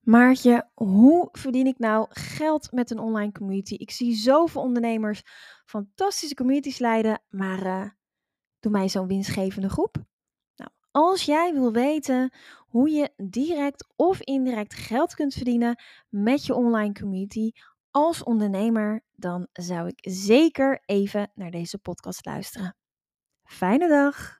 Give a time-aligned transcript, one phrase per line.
[0.00, 3.74] Maartje, hoe verdien ik nou geld met een online community?
[3.74, 5.22] Ik zie zoveel ondernemers
[5.64, 7.88] fantastische communities leiden, maar uh,
[8.60, 9.96] doe mij zo'n winstgevende groep.
[10.56, 12.32] Nou, als jij wil weten
[12.68, 17.50] hoe je direct of indirect geld kunt verdienen met je online community
[17.90, 22.76] als ondernemer, dan zou ik zeker even naar deze podcast luisteren.
[23.44, 24.39] Fijne dag!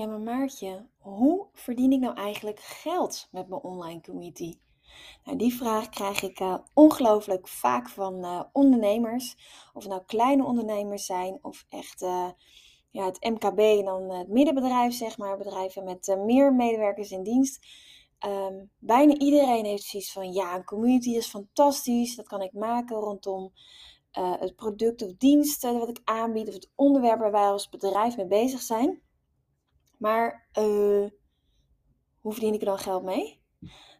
[0.00, 4.58] Ja, maar Maartje, hoe verdien ik nou eigenlijk geld met mijn online community?
[5.24, 9.36] Nou, die vraag krijg ik uh, ongelooflijk vaak van uh, ondernemers.
[9.72, 12.28] Of het nou kleine ondernemers zijn of echt uh,
[12.90, 15.36] ja, het MKB en dan het middenbedrijf, zeg maar.
[15.36, 17.66] Bedrijven met meer medewerkers in dienst.
[18.26, 22.16] Um, bijna iedereen heeft zoiets van, ja, een community is fantastisch.
[22.16, 23.52] Dat kan ik maken rondom
[24.12, 26.48] het product of dienst wat ik aanbied.
[26.48, 29.00] Of het onderwerp waar wij als bedrijf mee bezig zijn.
[30.00, 31.08] Maar uh,
[32.20, 33.40] hoe verdien ik er dan geld mee?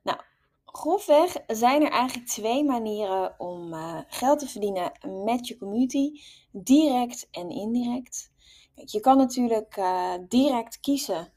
[0.03, 0.21] Nou,
[0.65, 4.93] grofweg zijn er eigenlijk twee manieren om uh, geld te verdienen
[5.25, 6.11] met je community:
[6.53, 8.33] direct en indirect.
[8.75, 11.33] Kijk, je kan natuurlijk uh, direct kiezen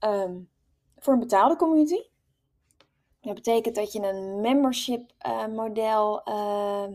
[0.00, 0.50] um,
[0.96, 2.02] voor een betaalde community.
[3.20, 5.12] Dat betekent dat je een membership
[5.48, 6.92] model ehm,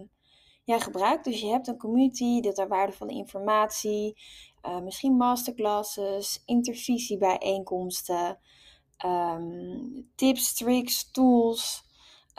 [0.64, 1.24] ja, gebruikt.
[1.24, 4.22] Dus je hebt een community, dat er waardevolle informatie,
[4.66, 8.40] uh, misschien masterclasses, intervisiebijeenkomsten,
[9.06, 11.90] um, tips, tricks, tools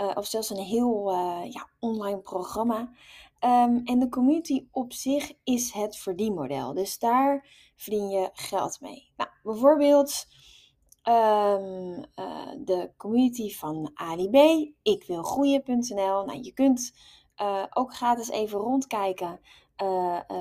[0.00, 2.80] uh, of zelfs een heel uh, ja, online programma.
[3.40, 6.74] Um, en de community op zich is het verdienmodel.
[6.74, 7.46] Dus daar
[7.76, 9.12] verdien je geld mee.
[9.16, 10.26] Nou, bijvoorbeeld
[11.08, 12.04] um,
[12.64, 16.24] de community van AliB, ik wil groeien.nl.
[16.24, 16.92] Nou, je kunt
[17.70, 19.40] ook gratis even rondkijken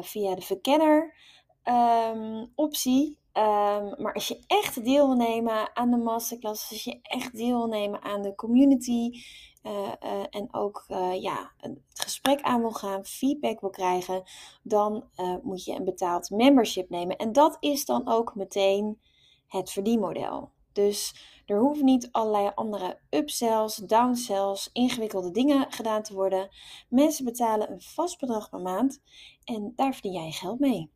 [0.02, 1.16] via de verkenner
[1.64, 3.20] um, optie.
[3.34, 7.58] Um, maar als je echt deel wil nemen aan de masterclass, als je echt deel
[7.58, 9.22] wil nemen aan de community
[9.64, 14.24] uh, uh, en ook uh, ja, het gesprek aan wil gaan, feedback wil krijgen,
[14.64, 15.04] dan
[15.44, 17.18] moet je een betaald membership nemen.
[17.18, 19.00] En dat is dan ook meteen
[19.48, 20.52] het verdienmodel.
[20.74, 26.50] Dus er hoeven niet allerlei andere upsells, downsells, ingewikkelde dingen gedaan te worden.
[26.90, 29.02] Mensen betalen een vast bedrag per maand
[29.44, 30.92] en daar verdien jij geld mee.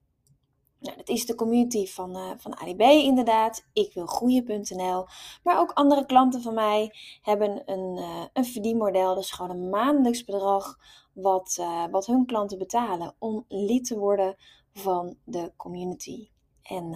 [0.85, 3.66] Nou, dat is de community van, uh, van ADB inderdaad.
[3.73, 5.06] Ik wil groeien.nl.
[5.44, 9.16] Maar ook andere klanten van mij hebben een, uh, een verdienmodel.
[9.16, 10.78] Dus gewoon een maandelijks bedrag
[11.13, 14.35] wat, uh, wat hun klanten betalen om lid te worden
[14.74, 16.29] van de community.
[16.63, 16.91] En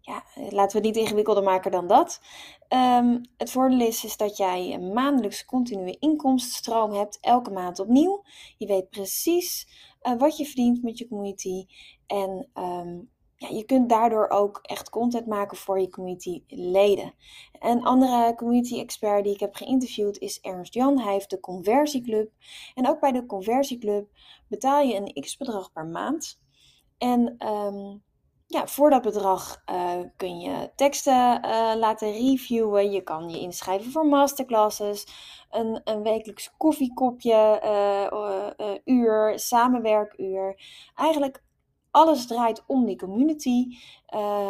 [0.00, 2.20] ja, laten we het niet ingewikkelder maken dan dat.
[2.68, 8.22] Um, het voordeel is, is dat jij een maandelijks continue inkomstenstroom hebt, elke maand opnieuw.
[8.58, 9.66] Je weet precies
[10.18, 11.66] wat je verdient met je community.
[12.10, 17.14] En um, ja, je kunt daardoor ook echt content maken voor je community leden.
[17.58, 20.98] Een andere community expert die ik heb geïnterviewd is Ernst Jan.
[20.98, 22.30] Hij heeft de Conversieclub.
[22.74, 24.08] En ook bij de Conversieclub
[24.48, 26.40] betaal je een x bedrag per maand.
[26.98, 28.02] En um,
[28.46, 32.90] ja, voor dat bedrag uh, kun je teksten uh, laten reviewen.
[32.90, 35.06] Je kan je inschrijven voor masterclasses.
[35.50, 40.62] Een, een wekelijks koffiekopje, uh, uur, samenwerkuur.
[40.94, 41.42] Eigenlijk
[41.90, 43.66] alles draait om die community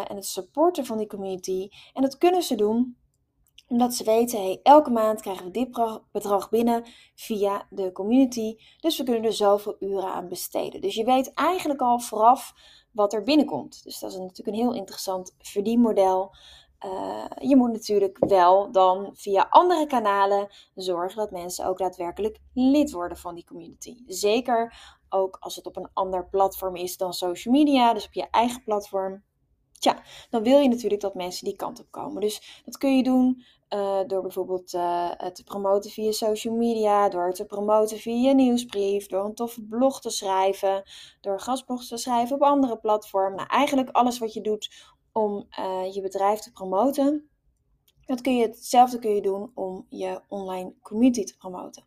[0.07, 1.69] en het supporten van die community.
[1.93, 2.99] En dat kunnen ze doen
[3.69, 5.69] omdat ze weten, hey, elke maand krijgen we dit
[6.13, 6.85] bedrag binnen
[7.15, 8.57] via de community.
[8.81, 10.81] Dus we kunnen er zoveel uren aan besteden.
[10.81, 12.53] Dus je weet eigenlijk al vooraf
[12.93, 13.85] wat er binnenkomt.
[13.85, 16.35] Dus dat is natuurlijk een heel interessant verdienmodel.
[16.85, 22.91] Uh, je moet natuurlijk wel dan via andere kanalen zorgen dat mensen ook daadwerkelijk lid
[22.91, 23.97] worden van die community.
[24.07, 24.75] Zeker
[25.09, 28.63] ook als het op een ander platform is dan social media, dus op je eigen
[28.65, 29.23] platform.
[29.79, 32.21] Tja, dan wil je natuurlijk dat mensen die kant op komen.
[32.21, 33.45] Dus dat kun je doen
[33.75, 39.07] uh, door bijvoorbeeld uh, te promoten via social media, door te promoten via je nieuwsbrief,
[39.07, 40.83] door een toffe blog te schrijven,
[41.21, 43.37] door gastblogs te schrijven op andere platformen.
[43.37, 44.71] Nou, eigenlijk alles wat je doet
[45.21, 47.31] om uh, je bedrijf te promoten,
[48.07, 51.85] Dat kun je, hetzelfde kun je doen om je online community te promoten.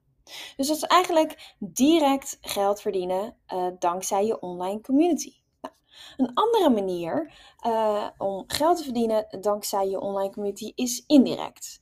[0.55, 5.33] Dus dat is eigenlijk direct geld verdienen uh, dankzij je online community.
[5.61, 5.75] Nou,
[6.17, 7.33] een andere manier
[7.65, 11.81] uh, om geld te verdienen dankzij je online community is indirect.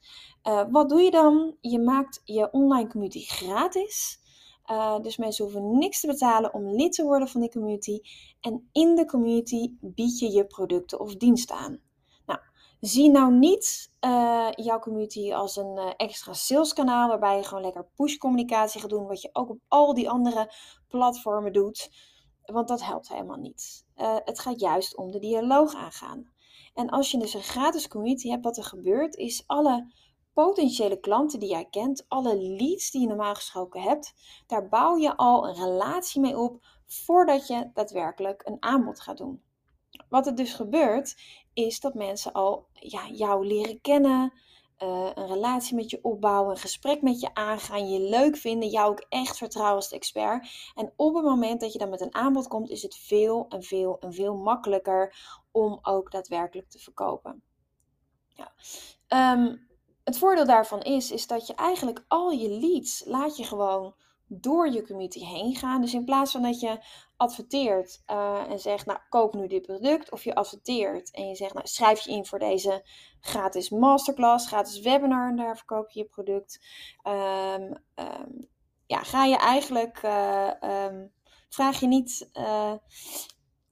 [0.69, 1.57] Wat doe je dan?
[1.62, 4.21] Je maakt je online community gratis.
[5.02, 8.00] Dus mensen hoeven niks te betalen om lid te worden van die community.
[8.40, 11.80] En in de community bied je je producten of diensten aan.
[12.80, 17.88] Zie nou niet uh, jouw community als een uh, extra saleskanaal waarbij je gewoon lekker
[17.96, 20.54] push communicatie gaat doen, wat je ook op al die andere
[20.88, 21.92] platformen doet.
[22.46, 23.86] Want dat helpt helemaal niet.
[24.24, 26.32] Het gaat juist om de dialoog aangaan.
[26.74, 29.94] En als je dus een gratis community hebt, wat er gebeurt, is alle
[30.33, 34.13] potentiële klanten die jij kent, alle leads die je normaal gesproken hebt,
[34.48, 39.44] daar bouw je al een relatie mee op voordat je daadwerkelijk een aanbod gaat doen.
[40.10, 41.22] Wat er dus gebeurt,
[41.54, 44.33] is dat mensen al ja, jou leren kennen,
[44.83, 48.92] uh, een relatie met je opbouwen, een gesprek met je aangaan, je leuk vinden, jou
[48.92, 50.72] ook echt vertrouwen als expert.
[50.75, 53.63] En op het moment dat je dan met een aanbod komt, is het veel en
[53.63, 55.16] veel en veel makkelijker
[55.51, 57.44] om ook daadwerkelijk te verkopen.
[58.27, 58.54] Ja.
[59.34, 59.69] Um,
[60.03, 63.95] het voordeel daarvan is, is dat je eigenlijk al je leads laat je gewoon
[64.27, 65.81] door je community heen gaan.
[65.81, 66.80] Dus in plaats van dat je
[67.18, 71.53] adverteert uh, en zegt, nou koop nu dit product, of je adverteert en je zegt,
[71.53, 72.86] nou schrijf je in voor deze
[73.19, 76.59] gratis masterclass, gratis webinar en daar verkoop je je product.
[77.03, 78.50] Um, um,
[78.86, 81.12] ja, ga je eigenlijk, uh, um,
[81.50, 82.74] vraag je niet uh,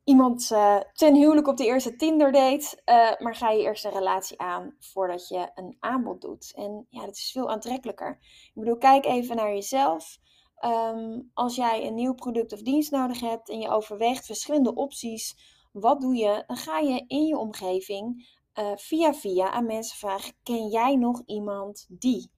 [0.09, 0.47] iemand
[0.93, 2.81] ten huwelijk op de eerste Tinder date,
[3.19, 6.53] maar ga je eerst een relatie aan voordat je een aanbod doet.
[6.55, 8.17] En ja, dat is veel aantrekkelijker.
[8.21, 10.17] Ik bedoel, kijk even naar jezelf.
[10.65, 15.35] Um, als jij een nieuw product of dienst nodig hebt en je overweegt verschillende opties,
[15.71, 16.43] wat doe je?
[16.47, 18.29] Dan ga je in je omgeving
[18.59, 22.31] uh, via via aan mensen vragen: ken jij nog iemand die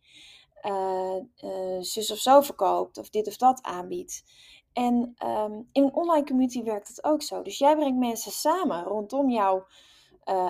[1.80, 4.24] zus of zo verkoopt of dit of dat aanbiedt?
[4.74, 7.42] En um, in een online community werkt het ook zo.
[7.42, 9.66] Dus jij brengt mensen samen rondom jouw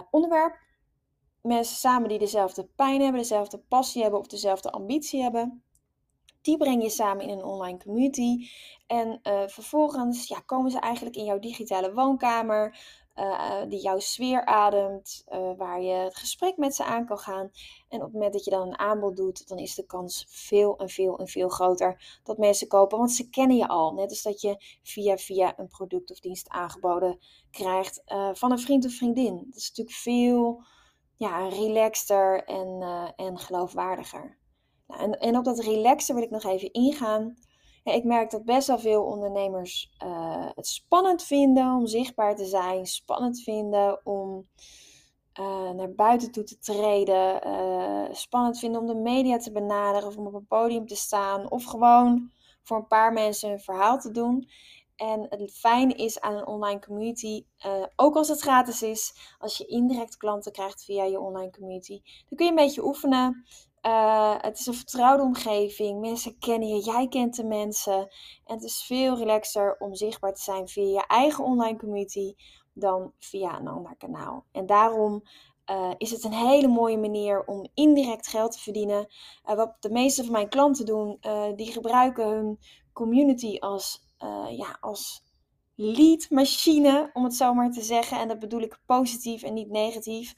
[0.09, 0.59] onderwerp.
[1.41, 5.63] Mensen samen die dezelfde pijn hebben, dezelfde passie hebben of dezelfde ambitie hebben.
[6.41, 8.47] Die breng je samen in een online community.
[8.87, 12.77] En uh, vervolgens ja, komen ze eigenlijk in jouw digitale woonkamer.
[13.15, 17.51] Uh, die jouw sfeer ademt, uh, waar je het gesprek met ze aan kan gaan.
[17.89, 20.77] En op het moment dat je dan een aanbod doet, dan is de kans veel
[20.77, 22.97] en veel en veel groter dat mensen kopen.
[22.97, 23.93] Want ze kennen je al.
[23.93, 27.19] Net als dat je via via een product of dienst aangeboden
[27.51, 28.01] krijgt
[28.33, 29.43] van een vriend of vriendin.
[29.45, 30.63] Dat is natuurlijk veel
[31.15, 32.81] ja, relaxter en,
[33.15, 34.37] en geloofwaardiger.
[34.87, 37.35] Nou, en, en op dat relaxen wil ik nog even ingaan.
[37.83, 42.85] Ik merk dat best wel veel ondernemers uh, het spannend vinden om zichtbaar te zijn,
[42.85, 44.47] spannend vinden om
[45.39, 50.17] uh, naar buiten toe te treden, uh, spannend vinden om de media te benaderen of
[50.17, 52.31] om op een podium te staan of gewoon
[52.63, 54.49] voor een paar mensen een verhaal te doen.
[54.95, 57.45] En het fijne is aan een online community,
[57.95, 62.37] ook als het gratis is, als je indirect klanten krijgt via je online community, dan
[62.37, 63.45] kun je een beetje oefenen.
[63.85, 65.99] Uh, het is een vertrouwde omgeving.
[65.99, 67.99] Mensen kennen je, jij kent de mensen.
[68.45, 72.33] En het is veel relaxer om zichtbaar te zijn via je eigen online community
[72.73, 74.45] dan via een ander kanaal.
[74.51, 75.23] En daarom
[75.71, 79.07] uh, is het een hele mooie manier om indirect geld te verdienen.
[79.49, 81.19] Uh, wat de meeste van mijn klanten doen,
[81.55, 82.59] die gebruiken hun
[82.93, 84.07] community als,
[84.49, 85.23] ja, als
[85.75, 88.19] leadmachine, om het zo maar te zeggen.
[88.19, 90.35] En dat bedoel ik positief en niet negatief.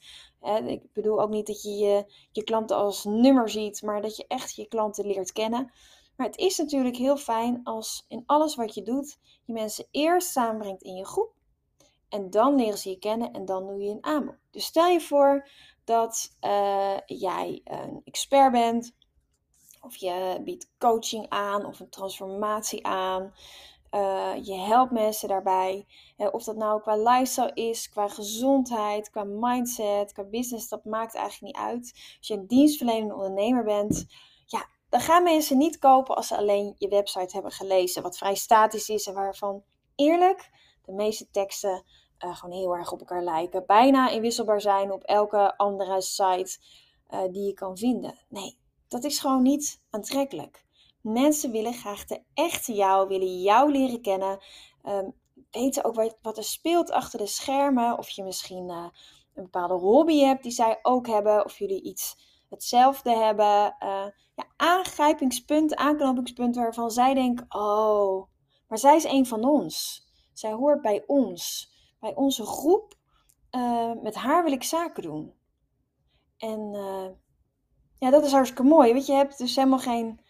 [0.66, 4.24] Ik bedoel ook niet dat je, je je klanten als nummer ziet, maar dat je
[4.28, 5.72] echt je klanten leert kennen.
[6.16, 10.30] Maar het is natuurlijk heel fijn als in alles wat je doet, je mensen eerst
[10.30, 11.32] samenbrengt in je groep.
[12.08, 14.36] En dan leren ze je kennen en dan doe je een aanbod.
[14.50, 15.48] Dus stel je voor
[15.84, 18.94] dat uh, jij een expert bent,
[19.80, 23.34] of je biedt coaching aan of een transformatie aan.
[23.94, 25.86] Uh, je helpt mensen daarbij.
[26.16, 31.56] of dat nou qua lifestyle is, qua gezondheid, qua mindset, qua business, dat maakt eigenlijk
[31.56, 31.92] niet uit.
[32.18, 34.06] Als je een dienstverlenende ondernemer bent,
[34.46, 38.02] ja, dan gaan mensen niet kopen als ze alleen je website hebben gelezen.
[38.02, 39.62] Wat vrij statisch is en waarvan
[39.94, 40.50] eerlijk
[40.84, 41.84] de meeste teksten
[42.24, 43.66] uh, gewoon heel erg op elkaar lijken.
[43.66, 46.58] Bijna inwisselbaar zijn op elke andere site
[47.30, 48.18] die je kan vinden.
[48.28, 48.58] Nee,
[48.88, 50.63] dat is gewoon niet aantrekkelijk.
[51.04, 54.38] Mensen willen graag de echte jou, willen jou leren kennen.
[54.84, 55.14] Um,
[55.50, 57.98] weten ook wat, er speelt achter de schermen.
[57.98, 58.86] Of je misschien uh,
[59.34, 61.44] een bepaalde hobby hebt die zij ook hebben.
[61.44, 62.16] Of jullie iets
[62.50, 63.76] hetzelfde hebben.
[63.82, 68.26] Uh, ja, aangrijpingspunten, aanknopingspunten waarvan zij denken: oh,
[68.68, 70.06] maar zij is een van ons.
[70.32, 72.94] Zij hoort bij ons, bij onze groep.
[73.50, 75.34] Uh, met haar wil ik zaken doen.
[76.36, 76.72] En
[77.98, 78.92] ja, dat is hartstikke mooi.
[78.92, 80.23] Want je hebt dus helemaal geen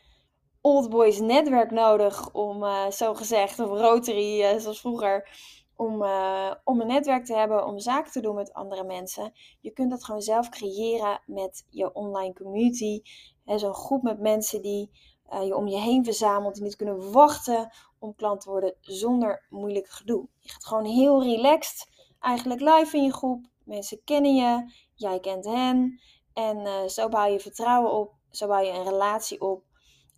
[0.64, 5.28] old boys netwerk nodig om, uh, zo gezegd, of Rotary, uh, zoals vroeger,
[5.76, 9.32] om, uh, om een netwerk te hebben, om zaken te doen met andere mensen.
[9.60, 13.02] Je kunt dat gewoon zelf creëren met je online community.
[13.44, 14.90] Zo'n groep met mensen die
[15.44, 19.88] je om je heen verzamelt, die niet kunnen wachten om klant te worden zonder moeilijk
[19.88, 20.28] gedoe.
[20.38, 21.88] Je gaat gewoon heel relaxed,
[22.20, 23.46] eigenlijk live in je groep.
[23.64, 26.00] Mensen kennen je, jij kent hen.
[26.32, 29.62] En zo bouw je vertrouwen op, zo bouw je een relatie op.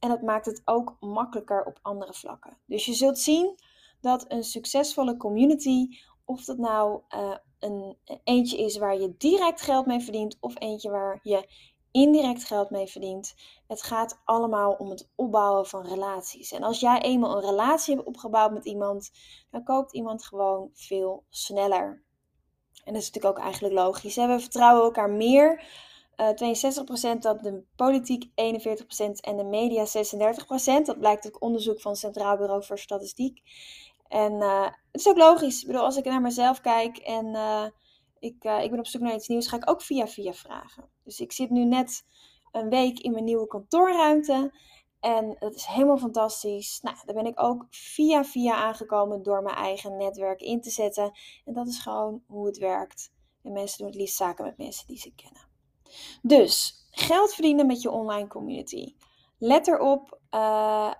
[0.07, 2.59] En dat maakt het ook makkelijker op andere vlakken.
[2.67, 3.59] Dus je zult zien
[4.01, 5.89] dat een succesvolle community,
[6.25, 10.91] of dat nou uh, een eentje is waar je direct geld mee verdient, of eentje
[10.91, 11.49] waar je
[11.91, 13.35] indirect geld mee verdient.
[13.67, 16.53] Het gaat allemaal om het opbouwen van relaties.
[16.53, 19.11] En als jij eenmaal een relatie hebt opgebouwd met iemand,
[19.51, 22.03] dan koopt iemand gewoon veel sneller.
[22.85, 24.17] En dat is natuurlijk ook eigenlijk logisch.
[24.17, 25.65] We vertrouwen elkaar meer
[26.17, 28.31] uh, eh, 62% dat de politiek 41%
[29.21, 30.87] en de media 36%.
[30.87, 33.41] Dat blijkt ook onderzoek van het Centraal Bureau voor Statistiek.
[34.09, 35.61] En uh, het is ook logisch.
[35.61, 37.67] Ik bedoel, als ik naar mezelf kijk en uh,
[38.19, 40.91] ik, ik ben op zoek naar iets nieuws, ga ik ook via via vragen.
[41.05, 42.05] Dus ik zit nu net
[42.53, 44.53] een week in mijn nieuwe kantoorruimte.
[45.01, 46.81] En dat is helemaal fantastisch.
[46.83, 51.13] Nou, daar ben ik ook via via aangekomen door mijn eigen netwerk in te zetten.
[51.45, 53.13] En dat is gewoon hoe het werkt.
[53.43, 55.56] En mensen doen het liefst zaken met mensen die ze kennen.
[56.23, 58.95] Dus geld verdienen met je online community.
[59.39, 60.93] Let erop uh,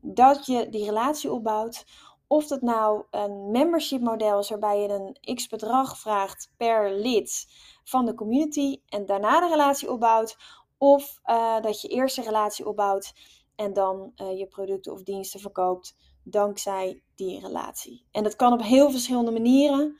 [0.00, 1.84] dat je die relatie opbouwt.
[2.26, 7.46] Of dat nou een membership model is waarbij je een x bedrag vraagt per lid
[7.84, 10.36] van de community en daarna de relatie opbouwt.
[10.78, 13.12] Of uh, dat je eerst een relatie opbouwt
[13.56, 18.04] en dan uh, je producten of diensten verkoopt dankzij die relatie.
[18.10, 19.98] En dat kan op heel verschillende manieren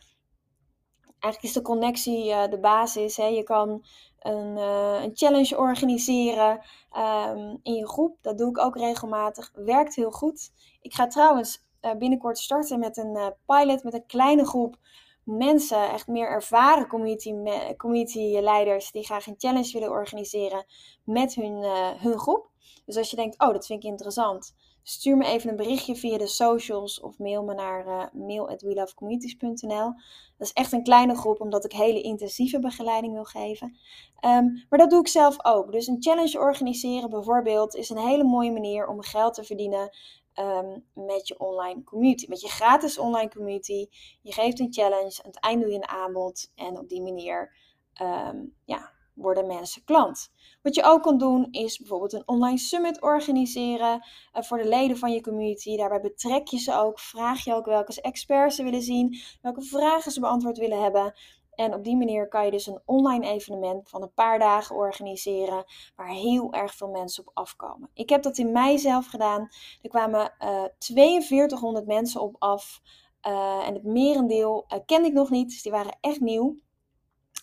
[1.21, 3.17] eigenlijk is de connectie uh, de basis.
[3.17, 3.25] Hè.
[3.25, 3.85] Je kan
[4.19, 6.61] een, uh, een challenge organiseren
[6.97, 8.17] um, in je groep.
[8.23, 9.51] Dat doe ik ook regelmatig.
[9.55, 10.53] Werkt heel goed.
[10.81, 14.77] Ik ga trouwens uh, binnenkort starten met een pilot met een kleine groep
[15.25, 17.35] mensen, echt meer ervaren community,
[17.77, 20.65] community leiders, die graag een challenge willen organiseren
[21.05, 21.63] met hun,
[21.99, 22.51] hun groep.
[22.87, 24.55] Dus als je denkt, oh, dat vind ik interessant,
[24.89, 29.93] stuur me even een berichtje via de socials of mail me naar uh, mail@welovecommunities.nl.
[30.37, 33.77] Dat is echt een kleine groep, omdat ik hele intensieve begeleiding wil geven.
[34.25, 35.73] Um, maar dat doe ik zelf ook.
[35.73, 39.97] Dus een challenge organiseren bijvoorbeeld is een hele mooie manier om geld te verdienen
[40.35, 42.27] um, met je online community.
[42.29, 43.87] Met je gratis online community.
[44.23, 47.57] Je geeft een challenge, aan het eind doe je een aanbod en op die manier
[48.03, 50.31] um, ja, worden mensen klant.
[50.63, 54.07] Wat je ook kan doen is bijvoorbeeld een online summit organiseren
[54.37, 55.77] uh, voor de leden van je community.
[55.77, 60.13] Daarbij betrek je ze ook, vraag je ook welke experts ze willen zien, welke vragen
[60.13, 61.15] ze beantwoord willen hebben.
[61.59, 65.65] En op die manier kan je dus een online evenement van een paar dagen organiseren
[65.97, 67.91] waar heel erg veel mensen op afkomen.
[67.95, 69.49] Ik heb dat in mei zelf gedaan.
[69.83, 72.81] Er kwamen uh, eh, 4200 mensen op af.
[73.27, 76.57] Uh, en het merendeel kende ik nog niet, dus die waren echt nieuw.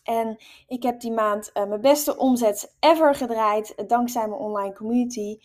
[0.06, 5.38] En ik heb die maand uh, mijn beste omzet ever gedraaid, dankzij mijn online community.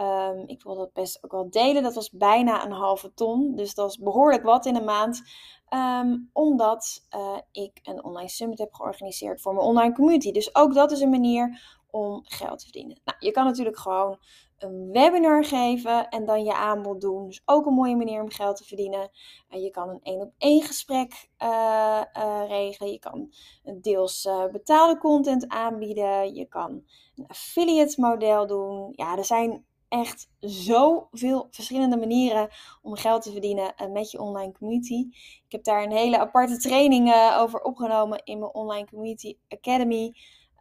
[0.00, 1.82] Um, ik wil dat best ook wel delen.
[1.82, 3.56] Dat was bijna een halve ton.
[3.56, 5.22] Dus dat is behoorlijk wat in een maand.
[5.70, 10.32] Um, omdat uh, ik een online summit heb georganiseerd voor mijn online community.
[10.32, 13.00] Dus ook dat is een manier om geld te verdienen.
[13.04, 14.18] Nou, je kan natuurlijk gewoon
[14.58, 17.26] een webinar geven en dan je aanbod doen.
[17.26, 19.10] Dus ook een mooie manier om geld te verdienen.
[19.50, 22.92] Uh, je kan een één op één gesprek uh, uh, regelen.
[22.92, 23.32] Je kan
[23.80, 26.34] deels betaalde content aanbieden.
[26.34, 26.82] Je kan
[27.16, 28.92] een affiliate model doen.
[28.96, 32.48] Ja, er zijn echt zoveel verschillende manieren
[32.82, 35.06] om geld te verdienen met je online community.
[35.46, 40.12] Ik heb daar een hele aparte training over opgenomen in mijn Online Community Academy.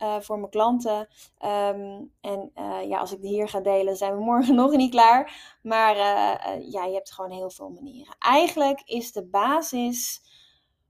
[0.01, 0.99] Uh, voor mijn klanten.
[1.45, 5.57] Um, en uh, ja, als ik hier ga delen, zijn we morgen nog niet klaar.
[5.63, 8.15] Maar uh, ja, je hebt gewoon heel veel manieren.
[8.19, 10.21] Eigenlijk is de basis: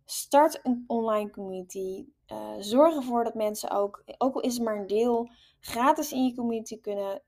[0.06, 2.06] start een online community.
[2.60, 6.36] zorg ervoor dat mensen ook, ook al is het maar een deel, gratis in je
[6.36, 7.22] community kunnen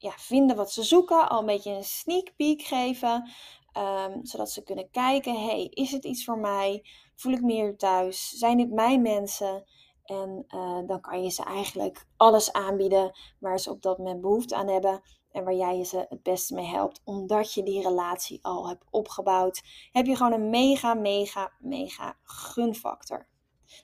[0.00, 1.28] ja, vinden wat ze zoeken.
[1.28, 3.30] Al een beetje een sneak peek geven.
[3.78, 6.84] Um, zodat ze kunnen kijken: hey, is het iets voor mij?
[7.14, 8.28] Voel ik meer thuis?
[8.28, 9.64] Zijn dit mijn mensen?
[10.10, 14.54] En uh, dan kan je ze eigenlijk alles aanbieden waar ze op dat moment behoefte
[14.54, 15.02] aan hebben.
[15.32, 17.00] En waar jij ze het beste mee helpt.
[17.04, 19.62] Omdat je die relatie al hebt opgebouwd.
[19.92, 23.26] Heb je gewoon een mega, mega, mega gunfactor.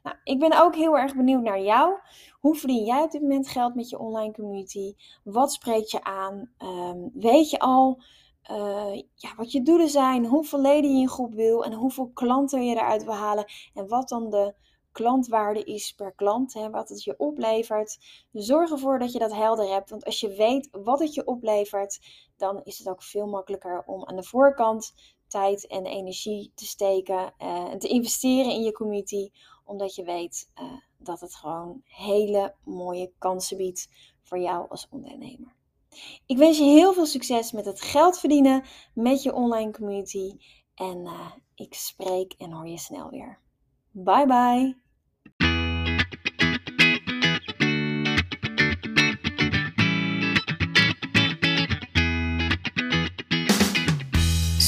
[0.03, 1.99] Nou, ik ben ook heel erg benieuwd naar jou.
[2.41, 4.95] Hoe verdien jij op dit moment geld met je online community?
[5.25, 6.51] Wat spreekt je aan?
[6.59, 8.03] Um, weet je al
[8.51, 10.27] uh, ja, wat je doelen zijn?
[10.27, 11.65] Hoeveel leden je in je groep wil?
[11.65, 13.45] En hoeveel klanten je eruit wil halen?
[13.75, 14.55] En wat dan de
[14.97, 17.99] klantwaarde is per klant, hè, wat het je oplevert.
[18.33, 22.01] Zorg ervoor dat je dat helder hebt, want als je weet wat het je oplevert,
[22.37, 24.95] dan is het ook veel makkelijker om aan de voorkant
[25.29, 29.31] tijd en energie te steken uh, en te investeren in je community,
[29.65, 33.89] omdat je weet uh, dat het gewoon hele mooie kansen biedt
[34.23, 35.55] voor jou als ondernemer.
[36.27, 40.37] Ik wens je heel veel succes met het geld verdienen met je online community
[40.75, 43.39] en uh, ik spreek en hoor je snel weer.
[43.91, 44.86] Bye bye.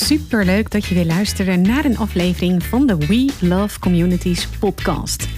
[0.08, 5.37] Super leuk dat je weer luisterde naar een aflevering van de We Love Communities podcast.